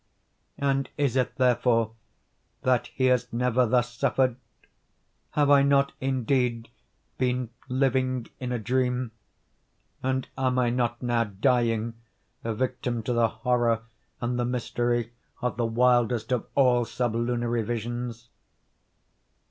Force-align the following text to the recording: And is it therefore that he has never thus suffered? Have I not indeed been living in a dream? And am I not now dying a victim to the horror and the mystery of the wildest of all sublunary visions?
And 0.57 0.89
is 0.97 1.15
it 1.15 1.35
therefore 1.35 1.91
that 2.63 2.87
he 2.87 3.05
has 3.05 3.31
never 3.31 3.67
thus 3.67 3.93
suffered? 3.93 4.37
Have 5.33 5.51
I 5.51 5.61
not 5.61 5.91
indeed 6.01 6.69
been 7.19 7.51
living 7.69 8.25
in 8.39 8.51
a 8.51 8.57
dream? 8.57 9.11
And 10.01 10.27
am 10.35 10.57
I 10.57 10.71
not 10.71 11.03
now 11.03 11.25
dying 11.25 11.93
a 12.43 12.51
victim 12.51 13.03
to 13.03 13.13
the 13.13 13.27
horror 13.27 13.83
and 14.19 14.39
the 14.39 14.43
mystery 14.45 15.11
of 15.39 15.57
the 15.57 15.67
wildest 15.67 16.31
of 16.31 16.47
all 16.55 16.83
sublunary 16.83 17.61
visions? 17.61 18.27